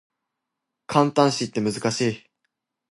[0.87, 2.23] 感嘆詞って難しい